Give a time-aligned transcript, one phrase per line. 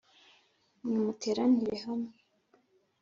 [0.83, 2.11] mwe muteranire hamwe